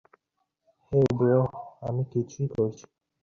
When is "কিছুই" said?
2.11-2.47